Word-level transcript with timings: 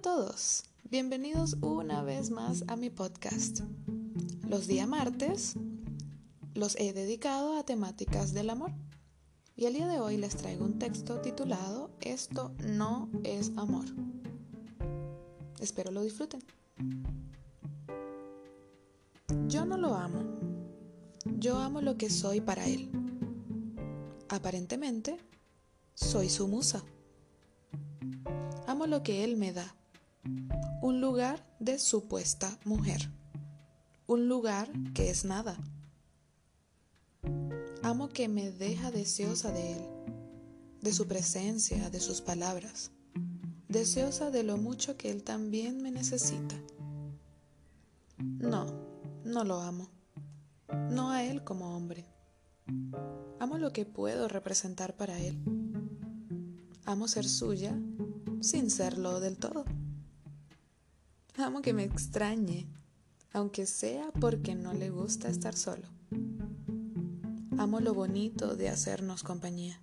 todos, 0.00 0.64
bienvenidos 0.90 1.56
una 1.60 2.02
vez 2.02 2.30
más 2.30 2.62
a 2.68 2.76
mi 2.76 2.90
podcast. 2.90 3.60
Los 4.46 4.66
días 4.66 4.86
martes 4.86 5.54
los 6.54 6.76
he 6.76 6.92
dedicado 6.92 7.56
a 7.56 7.64
temáticas 7.64 8.32
del 8.32 8.50
amor 8.50 8.70
y 9.56 9.66
el 9.66 9.74
día 9.74 9.88
de 9.88 9.98
hoy 9.98 10.16
les 10.16 10.36
traigo 10.36 10.64
un 10.64 10.78
texto 10.78 11.20
titulado 11.20 11.90
Esto 12.00 12.52
no 12.64 13.08
es 13.24 13.52
amor. 13.56 13.86
Espero 15.58 15.90
lo 15.90 16.02
disfruten. 16.02 16.42
Yo 19.46 19.64
no 19.64 19.78
lo 19.78 19.94
amo. 19.94 20.22
Yo 21.38 21.56
amo 21.56 21.80
lo 21.80 21.96
que 21.96 22.10
soy 22.10 22.40
para 22.40 22.66
él. 22.66 22.90
Aparentemente, 24.28 25.18
soy 25.94 26.28
su 26.28 26.46
musa. 26.46 26.84
Amo 28.78 28.86
lo 28.86 29.02
que 29.02 29.24
Él 29.24 29.36
me 29.36 29.52
da. 29.52 29.74
Un 30.82 31.00
lugar 31.00 31.44
de 31.58 31.80
supuesta 31.80 32.56
mujer. 32.64 33.10
Un 34.06 34.28
lugar 34.28 34.70
que 34.94 35.10
es 35.10 35.24
nada. 35.24 35.58
Amo 37.82 38.08
que 38.08 38.28
me 38.28 38.52
deja 38.52 38.92
deseosa 38.92 39.50
de 39.50 39.72
Él, 39.72 39.82
de 40.80 40.92
su 40.92 41.08
presencia, 41.08 41.90
de 41.90 41.98
sus 41.98 42.20
palabras, 42.20 42.92
deseosa 43.68 44.30
de 44.30 44.44
lo 44.44 44.58
mucho 44.58 44.96
que 44.96 45.10
Él 45.10 45.24
también 45.24 45.82
me 45.82 45.90
necesita. 45.90 46.54
No, 48.16 48.66
no 49.24 49.42
lo 49.42 49.60
amo. 49.60 49.90
No 50.88 51.10
a 51.10 51.24
Él 51.24 51.42
como 51.42 51.74
hombre. 51.74 52.04
Amo 53.40 53.58
lo 53.58 53.72
que 53.72 53.86
puedo 53.86 54.28
representar 54.28 54.96
para 54.96 55.18
Él. 55.18 55.36
Amo 56.84 57.08
ser 57.08 57.28
suya 57.28 57.76
sin 58.40 58.70
serlo 58.70 59.20
del 59.20 59.36
todo. 59.36 59.64
Amo 61.36 61.62
que 61.62 61.72
me 61.72 61.84
extrañe, 61.84 62.66
aunque 63.32 63.66
sea 63.66 64.10
porque 64.20 64.54
no 64.54 64.72
le 64.72 64.90
gusta 64.90 65.28
estar 65.28 65.54
solo. 65.54 65.86
Amo 67.56 67.80
lo 67.80 67.94
bonito 67.94 68.56
de 68.56 68.68
hacernos 68.68 69.22
compañía. 69.22 69.80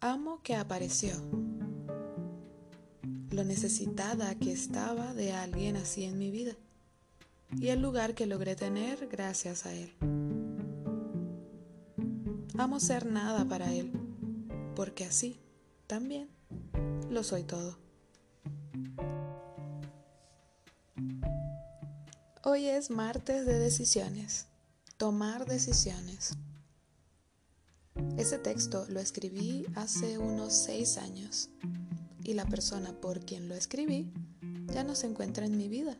Amo 0.00 0.40
que 0.42 0.56
apareció, 0.56 1.12
lo 3.30 3.44
necesitada 3.44 4.34
que 4.36 4.52
estaba 4.52 5.12
de 5.14 5.32
alguien 5.32 5.76
así 5.76 6.04
en 6.04 6.18
mi 6.18 6.30
vida 6.30 6.54
y 7.58 7.68
el 7.68 7.82
lugar 7.82 8.14
que 8.14 8.26
logré 8.26 8.56
tener 8.56 9.08
gracias 9.08 9.66
a 9.66 9.74
él. 9.74 9.92
Amo 12.56 12.80
ser 12.80 13.06
nada 13.06 13.46
para 13.46 13.72
él, 13.72 13.92
porque 14.74 15.04
así 15.04 15.38
también 15.90 16.28
lo 17.10 17.24
soy 17.24 17.42
todo. 17.42 17.76
Hoy 22.44 22.66
es 22.66 22.90
martes 22.90 23.44
de 23.44 23.58
decisiones, 23.58 24.46
tomar 24.98 25.46
decisiones. 25.46 26.34
Ese 28.16 28.38
texto 28.38 28.86
lo 28.88 29.00
escribí 29.00 29.66
hace 29.74 30.18
unos 30.18 30.52
seis 30.52 30.96
años 30.96 31.50
y 32.22 32.34
la 32.34 32.46
persona 32.46 32.92
por 32.92 33.18
quien 33.24 33.48
lo 33.48 33.56
escribí 33.56 34.12
ya 34.72 34.84
no 34.84 34.94
se 34.94 35.08
encuentra 35.08 35.44
en 35.44 35.56
mi 35.56 35.66
vida. 35.66 35.98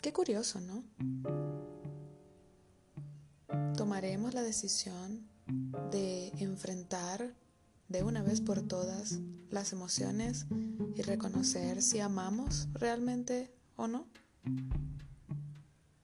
Qué 0.00 0.12
curioso, 0.12 0.60
¿no? 0.60 0.84
Tomaremos 3.76 4.34
la 4.34 4.42
decisión 4.42 5.28
de 5.90 6.28
enfrentar 6.38 7.34
de 7.88 8.02
una 8.02 8.22
vez 8.22 8.40
por 8.40 8.62
todas 8.62 9.18
las 9.50 9.72
emociones 9.72 10.46
y 10.94 11.02
reconocer 11.02 11.82
si 11.82 12.00
amamos 12.00 12.68
realmente 12.74 13.50
o 13.76 13.88
no? 13.88 14.06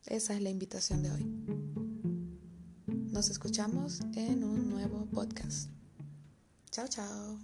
Esa 0.07 0.35
es 0.35 0.43
la 0.43 0.51
invitación 0.51 1.03
de 1.03 1.11
hoy. 1.11 1.25
Nos 2.87 3.31
escuchamos 3.31 4.01
en 4.17 4.45
un 4.45 4.71
nuevo 4.71 5.07
podcast. 5.07 5.71
Chao, 6.71 6.89
chao. 6.89 7.39